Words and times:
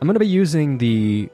I'm 0.00 0.06
going 0.06 0.14
to 0.14 0.20
be 0.20 0.26
using 0.26 0.78
the 0.78 1.28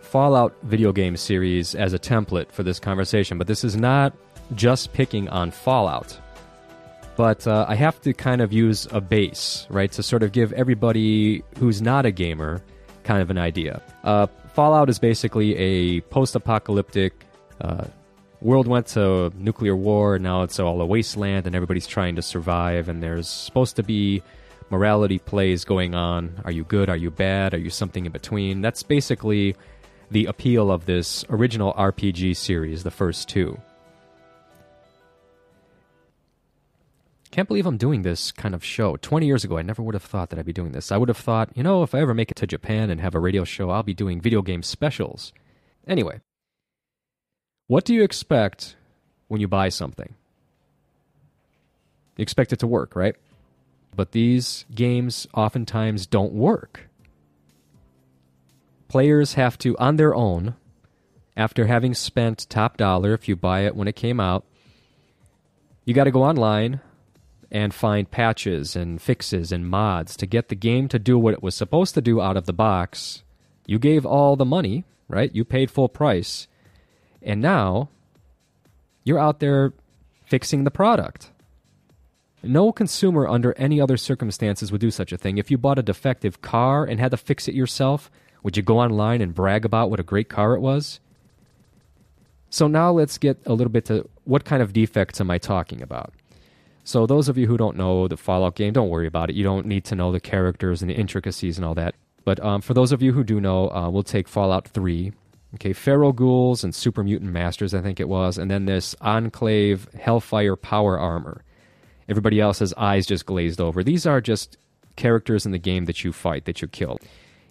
Fallout 0.00 0.54
video 0.62 0.90
game 0.90 1.18
series 1.18 1.74
as 1.74 1.92
a 1.92 1.98
template 1.98 2.50
for 2.50 2.62
this 2.62 2.80
conversation, 2.80 3.36
but 3.36 3.46
this 3.46 3.62
is 3.62 3.76
not 3.76 4.14
just 4.54 4.94
picking 4.94 5.28
on 5.28 5.50
Fallout. 5.50 6.18
But 7.16 7.46
uh, 7.46 7.66
I 7.68 7.74
have 7.74 8.00
to 8.02 8.14
kind 8.14 8.40
of 8.40 8.54
use 8.54 8.88
a 8.90 9.02
base, 9.02 9.66
right, 9.68 9.92
to 9.92 10.02
sort 10.02 10.22
of 10.22 10.32
give 10.32 10.54
everybody 10.54 11.44
who's 11.58 11.82
not 11.82 12.06
a 12.06 12.10
gamer 12.10 12.62
kind 13.04 13.20
of 13.20 13.28
an 13.28 13.36
idea. 13.36 13.82
Uh, 14.02 14.28
Fallout 14.54 14.88
is 14.88 14.98
basically 14.98 15.54
a 15.56 16.00
post 16.02 16.34
apocalyptic. 16.34 17.12
Uh, 17.60 17.84
world 18.40 18.66
went 18.66 18.86
to 18.88 19.30
nuclear 19.36 19.76
war, 19.76 20.14
and 20.14 20.24
now 20.24 20.42
it's 20.42 20.58
all 20.58 20.80
a 20.80 20.86
wasteland, 20.86 21.46
and 21.46 21.54
everybody's 21.54 21.86
trying 21.86 22.16
to 22.16 22.22
survive, 22.22 22.88
and 22.88 23.02
there's 23.02 23.28
supposed 23.28 23.76
to 23.76 23.82
be 23.82 24.22
morality 24.70 25.18
plays 25.18 25.64
going 25.64 25.94
on. 25.94 26.40
Are 26.44 26.50
you 26.50 26.64
good? 26.64 26.88
Are 26.88 26.96
you 26.96 27.10
bad? 27.10 27.54
Are 27.54 27.58
you 27.58 27.70
something 27.70 28.06
in 28.06 28.12
between? 28.12 28.60
That's 28.60 28.82
basically 28.82 29.56
the 30.10 30.26
appeal 30.26 30.70
of 30.70 30.86
this 30.86 31.24
original 31.28 31.72
RPG 31.74 32.36
series, 32.36 32.82
the 32.82 32.90
first 32.90 33.28
two. 33.28 33.60
Can't 37.30 37.48
believe 37.48 37.66
I'm 37.66 37.76
doing 37.76 38.02
this 38.02 38.32
kind 38.32 38.54
of 38.54 38.64
show. 38.64 38.96
20 38.96 39.26
years 39.26 39.44
ago, 39.44 39.58
I 39.58 39.62
never 39.62 39.82
would 39.82 39.94
have 39.94 40.02
thought 40.02 40.30
that 40.30 40.38
I'd 40.38 40.46
be 40.46 40.54
doing 40.54 40.72
this. 40.72 40.90
I 40.90 40.96
would 40.96 41.10
have 41.10 41.18
thought, 41.18 41.50
you 41.54 41.62
know, 41.62 41.82
if 41.82 41.94
I 41.94 42.00
ever 42.00 42.14
make 42.14 42.30
it 42.30 42.36
to 42.38 42.46
Japan 42.46 42.88
and 42.88 43.00
have 43.00 43.14
a 43.14 43.20
radio 43.20 43.44
show, 43.44 43.68
I'll 43.68 43.82
be 43.82 43.92
doing 43.92 44.20
video 44.20 44.40
game 44.40 44.62
specials. 44.62 45.34
Anyway, 45.86 46.20
what 47.66 47.84
do 47.84 47.92
you 47.92 48.02
expect 48.02 48.76
when 49.28 49.40
you 49.40 49.48
buy 49.48 49.68
something? 49.68 50.14
You 52.16 52.22
expect 52.22 52.54
it 52.54 52.60
to 52.60 52.66
work, 52.66 52.96
right? 52.96 53.16
But 53.96 54.12
these 54.12 54.66
games 54.74 55.26
oftentimes 55.34 56.06
don't 56.06 56.34
work. 56.34 56.88
Players 58.88 59.34
have 59.34 59.58
to, 59.58 59.76
on 59.78 59.96
their 59.96 60.14
own, 60.14 60.54
after 61.36 61.66
having 61.66 61.94
spent 61.94 62.48
top 62.48 62.76
dollar, 62.76 63.14
if 63.14 63.26
you 63.26 63.34
buy 63.34 63.60
it 63.60 63.74
when 63.74 63.88
it 63.88 63.96
came 63.96 64.20
out, 64.20 64.44
you 65.84 65.94
got 65.94 66.04
to 66.04 66.10
go 66.10 66.22
online 66.22 66.80
and 67.50 67.72
find 67.72 68.10
patches 68.10 68.76
and 68.76 69.00
fixes 69.00 69.50
and 69.52 69.68
mods 69.68 70.16
to 70.16 70.26
get 70.26 70.48
the 70.48 70.54
game 70.54 70.88
to 70.88 70.98
do 70.98 71.18
what 71.18 71.34
it 71.34 71.42
was 71.42 71.54
supposed 71.54 71.94
to 71.94 72.00
do 72.00 72.20
out 72.20 72.36
of 72.36 72.46
the 72.46 72.52
box. 72.52 73.22
You 73.66 73.78
gave 73.78 74.04
all 74.04 74.36
the 74.36 74.44
money, 74.44 74.84
right? 75.08 75.34
You 75.34 75.44
paid 75.44 75.70
full 75.70 75.88
price. 75.88 76.48
And 77.22 77.40
now 77.40 77.88
you're 79.04 79.18
out 79.18 79.40
there 79.40 79.72
fixing 80.26 80.64
the 80.64 80.70
product. 80.70 81.30
No 82.48 82.72
consumer 82.72 83.26
under 83.26 83.52
any 83.54 83.80
other 83.80 83.96
circumstances 83.96 84.72
would 84.72 84.80
do 84.80 84.90
such 84.90 85.12
a 85.12 85.16
thing. 85.16 85.38
If 85.38 85.50
you 85.50 85.58
bought 85.58 85.78
a 85.78 85.82
defective 85.82 86.42
car 86.42 86.84
and 86.84 87.00
had 87.00 87.10
to 87.10 87.16
fix 87.16 87.48
it 87.48 87.54
yourself, 87.54 88.10
would 88.42 88.56
you 88.56 88.62
go 88.62 88.78
online 88.78 89.20
and 89.20 89.34
brag 89.34 89.64
about 89.64 89.90
what 89.90 90.00
a 90.00 90.04
great 90.04 90.28
car 90.28 90.54
it 90.54 90.60
was? 90.60 91.00
So 92.50 92.68
now 92.68 92.92
let's 92.92 93.18
get 93.18 93.38
a 93.46 93.52
little 93.52 93.72
bit 93.72 93.84
to 93.86 94.08
what 94.24 94.44
kind 94.44 94.62
of 94.62 94.72
defects 94.72 95.20
am 95.20 95.30
I 95.30 95.38
talking 95.38 95.82
about? 95.82 96.14
So 96.84 97.04
those 97.04 97.28
of 97.28 97.36
you 97.36 97.48
who 97.48 97.56
don't 97.56 97.76
know 97.76 98.06
the 98.06 98.16
Fallout 98.16 98.54
game, 98.54 98.72
don't 98.72 98.88
worry 98.88 99.08
about 99.08 99.30
it. 99.30 99.36
You 99.36 99.42
don't 99.42 99.66
need 99.66 99.84
to 99.86 99.96
know 99.96 100.12
the 100.12 100.20
characters 100.20 100.82
and 100.82 100.90
the 100.90 100.94
intricacies 100.94 101.58
and 101.58 101.64
all 101.64 101.74
that. 101.74 101.96
But 102.24 102.42
um, 102.44 102.60
for 102.60 102.74
those 102.74 102.92
of 102.92 103.02
you 103.02 103.12
who 103.12 103.24
do 103.24 103.40
know, 103.40 103.70
uh, 103.70 103.90
we'll 103.90 104.04
take 104.04 104.28
Fallout 104.28 104.68
3. 104.68 105.12
Okay, 105.54 105.72
Feral 105.72 106.12
Ghouls 106.12 106.62
and 106.62 106.74
Super 106.74 107.02
Mutant 107.02 107.32
Masters, 107.32 107.72
I 107.74 107.80
think 107.80 107.98
it 107.98 108.08
was, 108.08 108.36
and 108.36 108.50
then 108.50 108.66
this 108.66 108.94
Enclave 109.00 109.88
Hellfire 109.98 110.54
Power 110.54 110.98
Armor. 110.98 111.42
Everybody 112.08 112.40
else's 112.40 112.72
eyes 112.74 113.06
just 113.06 113.26
glazed 113.26 113.60
over. 113.60 113.82
These 113.82 114.06
are 114.06 114.20
just 114.20 114.56
characters 114.96 115.44
in 115.46 115.52
the 115.52 115.58
game 115.58 115.84
that 115.86 116.04
you 116.04 116.12
fight, 116.12 116.44
that 116.44 116.62
you 116.62 116.68
kill, 116.68 116.98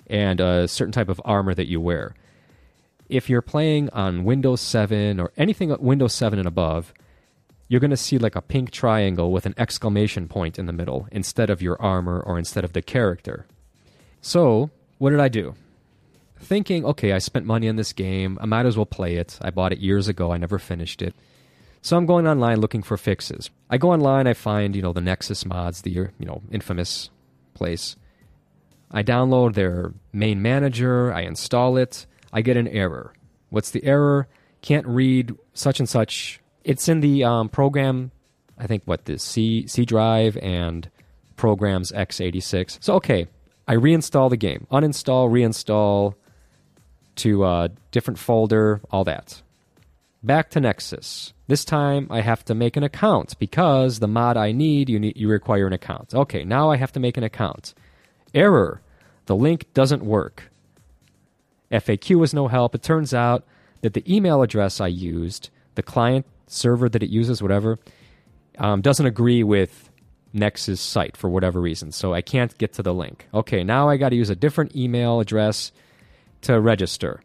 and 0.07 0.39
a 0.39 0.67
certain 0.67 0.91
type 0.91 1.09
of 1.09 1.21
armor 1.25 1.53
that 1.53 1.67
you 1.67 1.79
wear. 1.79 2.15
If 3.07 3.29
you're 3.29 3.41
playing 3.41 3.89
on 3.91 4.23
Windows 4.23 4.61
7 4.61 5.19
or 5.19 5.31
anything 5.37 5.75
Windows 5.79 6.13
7 6.13 6.39
and 6.39 6.47
above, 6.47 6.93
you're 7.67 7.79
going 7.79 7.91
to 7.91 7.97
see 7.97 8.17
like 8.17 8.35
a 8.35 8.41
pink 8.41 8.71
triangle 8.71 9.31
with 9.31 9.45
an 9.45 9.55
exclamation 9.57 10.27
point 10.27 10.57
in 10.57 10.65
the 10.65 10.73
middle 10.73 11.07
instead 11.11 11.49
of 11.49 11.61
your 11.61 11.81
armor 11.81 12.19
or 12.19 12.37
instead 12.37 12.63
of 12.63 12.73
the 12.73 12.81
character. 12.81 13.45
So, 14.21 14.71
what 14.97 15.11
did 15.11 15.19
I 15.19 15.27
do? 15.27 15.55
Thinking, 16.39 16.85
okay, 16.85 17.11
I 17.11 17.19
spent 17.19 17.45
money 17.45 17.69
on 17.69 17.75
this 17.75 17.93
game, 17.93 18.37
I 18.41 18.45
might 18.45 18.65
as 18.65 18.75
well 18.75 18.85
play 18.85 19.15
it. 19.15 19.37
I 19.41 19.51
bought 19.51 19.71
it 19.71 19.79
years 19.79 20.07
ago, 20.07 20.31
I 20.31 20.37
never 20.37 20.59
finished 20.59 21.01
it. 21.01 21.15
So 21.85 21.95
I'm 21.95 22.07
going 22.07 22.25
online 22.25 22.61
looking 22.61 22.81
for 22.81 22.97
fixes. 22.97 23.51
I 23.69 23.77
go 23.77 23.91
online, 23.91 24.25
I 24.25 24.33
find, 24.33 24.75
you 24.75 24.81
know, 24.81 24.91
the 24.91 25.01
Nexus 25.01 25.45
mods, 25.45 25.83
the, 25.83 25.91
you 25.91 26.09
know, 26.19 26.41
infamous 26.49 27.11
place. 27.53 27.95
I 28.89 29.03
download 29.03 29.53
their 29.53 29.93
main 30.11 30.41
manager, 30.41 31.13
I 31.13 31.21
install 31.21 31.77
it, 31.77 32.07
I 32.33 32.41
get 32.41 32.57
an 32.57 32.67
error. 32.67 33.13
What's 33.51 33.69
the 33.69 33.83
error? 33.83 34.27
Can't 34.63 34.87
read 34.87 35.35
such 35.53 35.79
and 35.79 35.87
such 35.87 36.39
it's 36.63 36.89
in 36.89 37.01
the 37.01 37.23
um, 37.23 37.49
program. 37.49 38.09
I 38.57 38.65
think 38.65 38.81
what 38.85 39.05
the 39.05 39.19
C 39.19 39.67
C 39.67 39.85
drive 39.85 40.37
and 40.37 40.89
programs 41.35 41.91
x86. 41.91 42.79
So 42.81 42.95
okay, 42.95 43.27
I 43.67 43.75
reinstall 43.75 44.31
the 44.31 44.37
game, 44.37 44.65
uninstall, 44.71 45.29
reinstall 45.29 46.15
to 47.17 47.45
a 47.45 47.69
different 47.91 48.17
folder, 48.17 48.81
all 48.89 49.03
that. 49.03 49.43
Back 50.25 50.49
to 50.49 50.59
Nexus. 50.59 51.33
This 51.45 51.63
time 51.63 52.07
I 52.09 52.21
have 52.21 52.43
to 52.45 52.55
make 52.55 52.75
an 52.75 52.81
account 52.81 53.37
because 53.37 53.99
the 53.99 54.07
mod 54.07 54.37
I 54.37 54.53
need, 54.53 54.89
you 54.89 54.99
need 54.99 55.15
you 55.15 55.29
require 55.29 55.67
an 55.67 55.73
account. 55.73 56.15
Okay, 56.15 56.43
now 56.43 56.71
I 56.71 56.77
have 56.77 56.91
to 56.93 56.99
make 56.99 57.15
an 57.15 57.23
account. 57.23 57.75
Error. 58.33 58.81
The 59.27 59.35
link 59.35 59.71
doesn't 59.75 60.03
work. 60.03 60.49
FAQ 61.71 62.15
was 62.15 62.33
no 62.33 62.47
help. 62.47 62.73
It 62.73 62.81
turns 62.81 63.13
out 63.13 63.45
that 63.81 63.93
the 63.93 64.03
email 64.11 64.41
address 64.41 64.81
I 64.81 64.87
used, 64.87 65.51
the 65.75 65.83
client 65.83 66.25
server 66.47 66.89
that 66.89 67.03
it 67.03 67.11
uses, 67.11 67.43
whatever, 67.43 67.77
um, 68.57 68.81
doesn't 68.81 69.05
agree 69.05 69.43
with 69.43 69.91
Nexus 70.33 70.81
site 70.81 71.15
for 71.15 71.29
whatever 71.29 71.61
reason. 71.61 71.91
So 71.91 72.15
I 72.15 72.23
can't 72.23 72.57
get 72.57 72.73
to 72.73 72.81
the 72.81 72.95
link. 72.95 73.27
Okay, 73.31 73.63
now 73.63 73.89
I 73.89 73.97
got 73.97 74.09
to 74.09 74.15
use 74.15 74.31
a 74.31 74.35
different 74.35 74.75
email 74.75 75.19
address 75.19 75.71
to 76.41 76.59
register. 76.59 77.21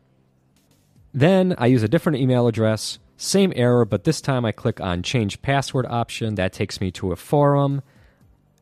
Then 1.13 1.55
I 1.59 1.67
use 1.67 1.83
a 1.83 1.89
different 1.89 2.19
email 2.19 2.47
address, 2.47 2.99
same 3.17 3.53
error, 3.57 3.85
but 3.85 4.05
this 4.05 4.21
time 4.21 4.45
I 4.45 4.53
click 4.53 4.81
on 4.81 5.03
change 5.03 5.43
password 5.43 5.87
option. 5.87 6.37
That 6.37 6.53
takes 6.53 6.81
me 6.81 6.91
to 6.93 7.13
a 7.13 7.17
forum. 7.17 7.83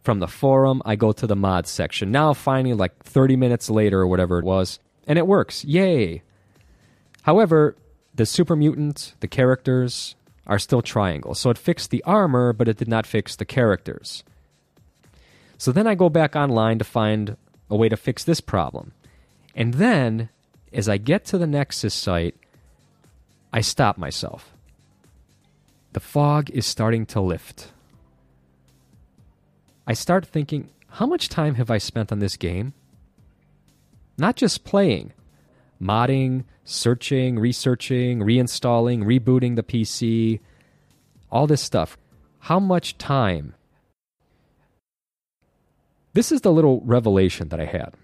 From 0.02 0.20
the 0.20 0.26
forum, 0.26 0.80
I 0.84 0.96
go 0.96 1.12
to 1.12 1.26
the 1.26 1.36
mods 1.36 1.70
section. 1.70 2.10
Now, 2.10 2.32
finally, 2.32 2.74
like 2.74 3.04
30 3.04 3.36
minutes 3.36 3.68
later 3.68 4.00
or 4.00 4.06
whatever 4.06 4.38
it 4.38 4.44
was, 4.44 4.78
and 5.06 5.18
it 5.18 5.26
works. 5.26 5.64
Yay! 5.64 6.22
However, 7.22 7.76
the 8.14 8.24
super 8.24 8.56
mutant, 8.56 9.14
the 9.20 9.28
characters, 9.28 10.16
are 10.46 10.58
still 10.58 10.82
triangles. 10.82 11.38
So 11.38 11.50
it 11.50 11.58
fixed 11.58 11.90
the 11.90 12.02
armor, 12.04 12.52
but 12.52 12.68
it 12.68 12.78
did 12.78 12.88
not 12.88 13.06
fix 13.06 13.36
the 13.36 13.44
characters. 13.44 14.24
So 15.58 15.72
then 15.72 15.86
I 15.86 15.94
go 15.94 16.08
back 16.08 16.34
online 16.34 16.78
to 16.78 16.84
find 16.84 17.36
a 17.68 17.76
way 17.76 17.88
to 17.88 17.96
fix 17.96 18.24
this 18.24 18.40
problem. 18.40 18.92
And 19.54 19.74
then, 19.74 20.30
as 20.72 20.88
I 20.88 20.96
get 20.96 21.24
to 21.26 21.38
the 21.38 21.46
Nexus 21.46 21.92
site, 21.92 22.34
I 23.52 23.60
stop 23.60 23.98
myself. 23.98 24.54
The 25.92 26.00
fog 26.00 26.50
is 26.50 26.66
starting 26.66 27.06
to 27.06 27.20
lift. 27.20 27.72
I 29.86 29.94
start 29.94 30.26
thinking, 30.26 30.68
how 30.88 31.06
much 31.06 31.28
time 31.28 31.54
have 31.54 31.70
I 31.70 31.78
spent 31.78 32.12
on 32.12 32.18
this 32.18 32.36
game? 32.36 32.74
Not 34.18 34.36
just 34.36 34.64
playing, 34.64 35.12
modding, 35.80 36.44
searching, 36.64 37.38
researching, 37.38 38.20
reinstalling, 38.20 39.04
rebooting 39.04 39.56
the 39.56 39.62
PC, 39.62 40.40
all 41.30 41.46
this 41.46 41.62
stuff. 41.62 41.96
How 42.40 42.60
much 42.60 42.98
time? 42.98 43.54
This 46.12 46.32
is 46.32 46.42
the 46.42 46.52
little 46.52 46.82
revelation 46.84 47.48
that 47.48 47.60
I 47.60 47.66
had. 47.66 47.94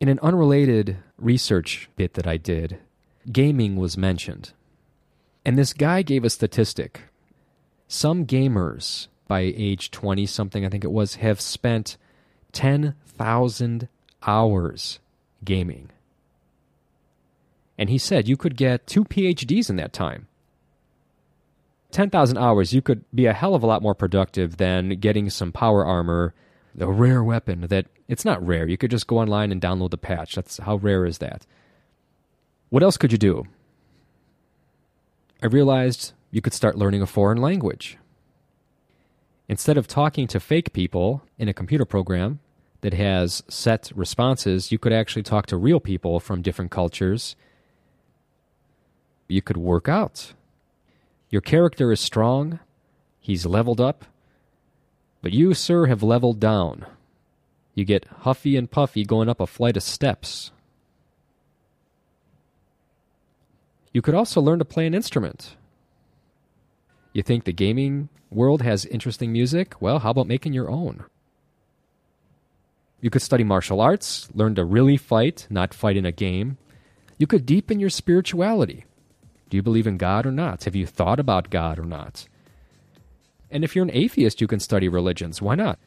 In 0.00 0.08
an 0.08 0.18
unrelated 0.22 0.96
research 1.18 1.90
bit 1.96 2.14
that 2.14 2.26
I 2.26 2.36
did, 2.36 2.78
gaming 3.30 3.76
was 3.76 3.96
mentioned. 3.96 4.52
And 5.44 5.56
this 5.56 5.72
guy 5.72 6.02
gave 6.02 6.24
a 6.24 6.30
statistic. 6.30 7.02
Some 7.88 8.26
gamers 8.26 9.08
by 9.28 9.40
age 9.40 9.90
20 9.90 10.26
something, 10.26 10.64
I 10.64 10.68
think 10.68 10.84
it 10.84 10.92
was, 10.92 11.16
have 11.16 11.40
spent 11.40 11.96
10,000 12.52 13.88
hours 14.26 14.98
gaming. 15.44 15.90
And 17.78 17.88
he 17.88 17.98
said 17.98 18.28
you 18.28 18.36
could 18.36 18.56
get 18.56 18.86
two 18.86 19.04
PhDs 19.04 19.70
in 19.70 19.76
that 19.76 19.92
time. 19.92 20.26
10,000 21.92 22.36
hours, 22.36 22.72
you 22.72 22.82
could 22.82 23.04
be 23.14 23.26
a 23.26 23.32
hell 23.32 23.54
of 23.54 23.62
a 23.62 23.66
lot 23.66 23.82
more 23.82 23.94
productive 23.94 24.58
than 24.58 25.00
getting 25.00 25.30
some 25.30 25.50
power 25.50 25.84
armor, 25.84 26.34
the 26.74 26.88
rare 26.88 27.24
weapon 27.24 27.62
that 27.68 27.86
it's 28.06 28.24
not 28.24 28.44
rare. 28.44 28.68
You 28.68 28.76
could 28.76 28.90
just 28.90 29.06
go 29.06 29.18
online 29.18 29.50
and 29.50 29.60
download 29.60 29.90
the 29.90 29.98
patch. 29.98 30.34
That's 30.34 30.58
how 30.58 30.76
rare 30.76 31.04
is 31.04 31.18
that? 31.18 31.46
What 32.70 32.82
else 32.82 32.96
could 32.96 33.12
you 33.12 33.18
do? 33.18 33.44
I 35.42 35.46
realized 35.46 36.12
you 36.30 36.40
could 36.40 36.54
start 36.54 36.78
learning 36.78 37.02
a 37.02 37.06
foreign 37.06 37.38
language. 37.38 37.98
Instead 39.48 39.76
of 39.76 39.86
talking 39.86 40.26
to 40.28 40.40
fake 40.40 40.72
people 40.72 41.22
in 41.38 41.48
a 41.48 41.54
computer 41.54 41.84
program, 41.84 42.40
that 42.80 42.94
has 42.94 43.42
set 43.48 43.90
responses, 43.94 44.72
you 44.72 44.78
could 44.78 44.92
actually 44.92 45.22
talk 45.22 45.46
to 45.46 45.56
real 45.56 45.80
people 45.80 46.20
from 46.20 46.42
different 46.42 46.70
cultures. 46.70 47.36
You 49.28 49.42
could 49.42 49.56
work 49.56 49.88
out. 49.88 50.32
Your 51.28 51.42
character 51.42 51.92
is 51.92 52.00
strong. 52.00 52.58
He's 53.20 53.46
leveled 53.46 53.80
up. 53.80 54.04
But 55.22 55.32
you, 55.32 55.52
sir, 55.54 55.86
have 55.86 56.02
leveled 56.02 56.40
down. 56.40 56.86
You 57.74 57.84
get 57.84 58.06
huffy 58.20 58.56
and 58.56 58.70
puffy 58.70 59.04
going 59.04 59.28
up 59.28 59.40
a 59.40 59.46
flight 59.46 59.76
of 59.76 59.82
steps. 59.82 60.50
You 63.92 64.02
could 64.02 64.14
also 64.14 64.40
learn 64.40 64.58
to 64.58 64.64
play 64.64 64.86
an 64.86 64.94
instrument. 64.94 65.56
You 67.12 67.22
think 67.22 67.44
the 67.44 67.52
gaming 67.52 68.08
world 68.30 68.62
has 68.62 68.84
interesting 68.86 69.32
music? 69.32 69.80
Well, 69.80 69.98
how 69.98 70.10
about 70.10 70.28
making 70.28 70.52
your 70.52 70.70
own? 70.70 71.04
You 73.00 73.10
could 73.10 73.22
study 73.22 73.44
martial 73.44 73.80
arts, 73.80 74.28
learn 74.34 74.54
to 74.56 74.64
really 74.64 74.96
fight, 74.96 75.46
not 75.50 75.74
fight 75.74 75.96
in 75.96 76.06
a 76.06 76.12
game. 76.12 76.58
You 77.18 77.26
could 77.26 77.46
deepen 77.46 77.80
your 77.80 77.90
spirituality. 77.90 78.84
Do 79.48 79.56
you 79.56 79.62
believe 79.62 79.86
in 79.86 79.96
God 79.96 80.26
or 80.26 80.30
not? 80.30 80.64
Have 80.64 80.76
you 80.76 80.86
thought 80.86 81.18
about 81.18 81.50
God 81.50 81.78
or 81.78 81.84
not? 81.84 82.28
And 83.50 83.64
if 83.64 83.74
you're 83.74 83.84
an 83.84 83.90
atheist, 83.92 84.40
you 84.40 84.46
can 84.46 84.60
study 84.60 84.88
religions. 84.88 85.42
Why 85.42 85.56
not? 85.56 85.78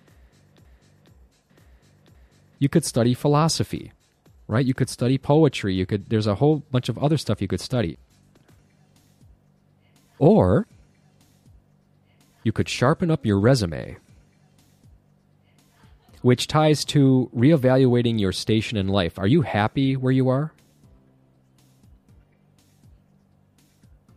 You 2.60 2.68
could 2.68 2.84
study 2.84 3.14
philosophy, 3.14 3.94
right? 4.54 4.66
You 4.66 4.76
could 4.76 4.90
study 4.90 5.18
poetry. 5.18 5.74
You 5.74 5.88
could 5.88 6.10
there's 6.10 6.28
a 6.28 6.36
whole 6.36 6.60
bunch 6.72 6.88
of 6.88 6.98
other 7.00 7.18
stuff 7.18 7.42
you 7.42 7.48
could 7.48 7.60
study. 7.60 7.98
Or 10.20 10.68
you 12.44 12.52
could 12.52 12.70
sharpen 12.70 13.10
up 13.10 13.26
your 13.26 13.40
resume, 13.40 13.98
which 16.22 16.48
ties 16.48 16.86
to 16.86 17.32
reevaluating 17.36 18.20
your 18.20 18.32
station 18.32 18.78
in 18.78 18.88
life. 18.88 19.18
Are 19.18 19.28
you 19.28 19.42
happy 19.42 19.96
where 19.98 20.12
you 20.12 20.30
are? 20.30 20.54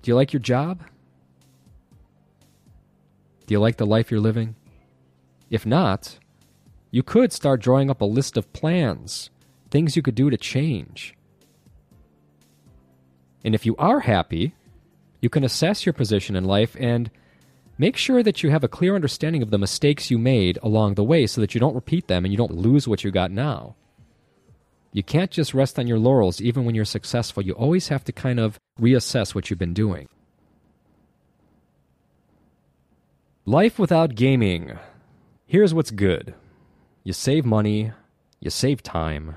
Do 0.03 0.11
you 0.11 0.15
like 0.15 0.33
your 0.33 0.41
job? 0.41 0.83
Do 3.47 3.55
you 3.55 3.59
like 3.59 3.77
the 3.79 3.87
life 3.87 4.11
you're 4.11 4.21
living? 4.21 4.55
If 5.51 5.65
not, 5.65 6.19
you 6.91 7.03
could 7.03 7.33
start 7.33 7.61
drawing 7.61 7.91
up 7.91 8.01
a 8.01 8.05
list 8.05 8.37
of 8.37 8.53
plans, 8.53 9.31
things 9.71 9.97
you 9.97 10.03
could 10.03 10.15
do 10.15 10.31
to 10.31 10.37
change. 10.37 11.15
And 13.45 13.55
if 13.55 13.65
you 13.65 13.77
are 13.77 14.01
happy, 14.01 14.55
you 15.21 15.29
can 15.29 15.45
assess 15.45 15.87
your 15.87 15.93
position 15.93 16.37
in 16.37 16.45
life 16.45 16.77
and 16.79 17.11
Make 17.79 17.97
sure 17.97 18.23
that 18.23 18.43
you 18.43 18.51
have 18.51 18.65
a 18.65 18.69
clear 18.69 18.95
understanding 18.95 19.43
of 19.43 19.51
the 19.51 19.59
mistakes 19.59 20.11
you 20.11 20.19
made 20.19 20.59
along 20.63 20.95
the 20.95 21.05
way 21.05 21.27
so 21.27 21.41
that 21.43 21.55
you 21.55 21.61
don't 21.61 21.75
repeat 21.75 22.09
them 22.09 22.25
and 22.25 22.33
you 22.33 22.39
don't 22.39 22.57
lose 22.57 22.89
what 22.89 23.05
you 23.05 23.11
got 23.11 23.31
now. 23.31 23.77
You 24.93 25.03
can't 25.03 25.31
just 25.31 25.53
rest 25.53 25.79
on 25.79 25.87
your 25.87 25.99
laurels 25.99 26.41
even 26.41 26.65
when 26.65 26.75
you're 26.75 26.87
successful. 26.87 27.45
You 27.45 27.53
always 27.53 27.89
have 27.89 28.03
to 28.05 28.13
kind 28.13 28.41
of 28.41 28.59
reassess 28.81 29.35
what 29.35 29.51
you've 29.51 29.59
been 29.59 29.75
doing. 29.75 30.09
Life 33.45 33.79
without 33.79 34.15
gaming. 34.15 34.79
Here's 35.47 35.75
what's 35.75 35.91
good 35.91 36.35
you 37.05 37.13
save 37.13 37.45
money, 37.45 37.93
you 38.41 38.49
save 38.49 38.83
time, 38.83 39.37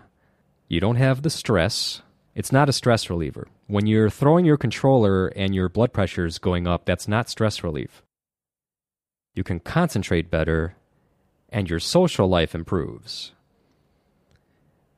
you 0.69 0.79
don't 0.79 0.95
have 0.95 1.23
the 1.23 1.29
stress. 1.29 2.01
It's 2.33 2.53
not 2.53 2.69
a 2.69 2.73
stress 2.73 3.09
reliever. 3.09 3.49
When 3.67 3.85
you're 3.85 4.09
throwing 4.09 4.45
your 4.45 4.57
controller 4.57 5.27
and 5.27 5.53
your 5.53 5.67
blood 5.67 5.91
pressure 5.91 6.25
is 6.25 6.39
going 6.39 6.67
up, 6.67 6.85
that's 6.85 7.07
not 7.07 7.29
stress 7.29 7.63
relief 7.63 8.03
you 9.39 9.43
can 9.43 9.61
concentrate 9.61 10.29
better, 10.29 10.75
and 11.47 11.69
your 11.69 11.79
social 11.79 12.27
life 12.27 12.53
improves. 12.53 13.31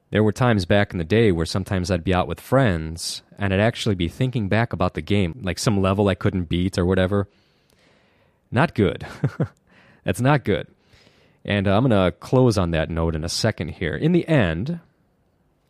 There 0.09 0.23
were 0.23 0.31
times 0.31 0.65
back 0.65 0.91
in 0.91 0.97
the 0.97 1.03
day 1.03 1.31
where 1.31 1.45
sometimes 1.45 1.91
I'd 1.91 2.03
be 2.03 2.13
out 2.13 2.27
with 2.27 2.41
friends 2.41 3.21
and 3.37 3.53
I'd 3.53 3.59
actually 3.59 3.93
be 3.93 4.09
thinking 4.09 4.49
back 4.49 4.73
about 4.73 4.95
the 4.95 5.01
game, 5.01 5.39
like 5.43 5.59
some 5.59 5.79
level 5.79 6.09
I 6.09 6.15
couldn't 6.15 6.49
beat 6.49 6.79
or 6.79 6.85
whatever. 6.87 7.29
Not 8.51 8.73
good. 8.73 9.05
That's 10.03 10.19
not 10.19 10.43
good. 10.43 10.67
And 11.45 11.67
uh, 11.67 11.77
I'm 11.77 11.87
going 11.87 11.91
to 11.91 12.17
close 12.17 12.57
on 12.57 12.71
that 12.71 12.89
note 12.89 13.15
in 13.15 13.23
a 13.23 13.29
second 13.29 13.69
here. 13.69 13.95
In 13.95 14.11
the 14.11 14.27
end, 14.27 14.79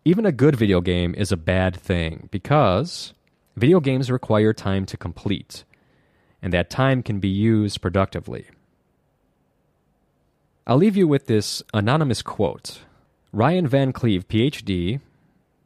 even 0.03 0.25
a 0.25 0.31
good 0.31 0.55
video 0.55 0.81
game 0.81 1.13
is 1.15 1.31
a 1.31 1.37
bad 1.37 1.75
thing 1.75 2.27
because 2.31 3.13
video 3.55 3.79
games 3.79 4.09
require 4.09 4.53
time 4.53 4.85
to 4.87 4.97
complete 4.97 5.63
and 6.41 6.51
that 6.51 6.71
time 6.71 7.03
can 7.03 7.19
be 7.19 7.29
used 7.29 7.81
productively. 7.81 8.47
I'll 10.65 10.77
leave 10.77 10.97
you 10.97 11.07
with 11.07 11.27
this 11.27 11.61
anonymous 11.73 12.21
quote. 12.23 12.81
Ryan 13.31 13.67
Van 13.67 13.93
Cleave, 13.93 14.27
PhD, 14.27 15.01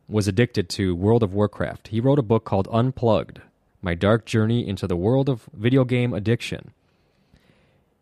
was 0.07 0.27
addicted 0.27 0.69
to 0.69 0.95
World 0.95 1.23
of 1.23 1.33
Warcraft. 1.33 1.87
He 1.87 2.01
wrote 2.01 2.19
a 2.19 2.23
book 2.23 2.43
called 2.43 2.67
Unplugged 2.71 3.41
My 3.81 3.95
Dark 3.95 4.25
Journey 4.25 4.67
into 4.67 4.85
the 4.85 4.97
World 4.97 5.29
of 5.29 5.49
Video 5.53 5.85
Game 5.85 6.13
Addiction. 6.13 6.71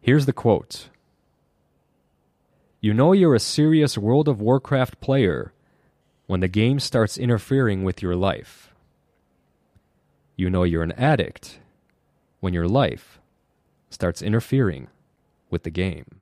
Here's 0.02 0.26
the 0.26 0.34
quote 0.34 0.90
You 2.82 2.94
know 2.94 3.14
you're 3.14 3.36
a 3.36 3.40
serious 3.40 3.98
World 3.98 4.28
of 4.28 4.42
Warcraft 4.42 5.00
player 5.00 5.53
when 6.26 6.40
the 6.40 6.48
game 6.48 6.80
starts 6.80 7.18
interfering 7.18 7.84
with 7.84 8.02
your 8.02 8.16
life. 8.16 8.74
You 10.36 10.50
know 10.50 10.64
you're 10.64 10.84
an 10.84 10.94
addict 10.94 11.60
when 12.40 12.54
your 12.54 12.68
life 12.68 13.20
starts 13.90 14.22
interfering 14.22 14.88
with 15.50 15.64
the 15.64 15.70
game. 15.70 16.20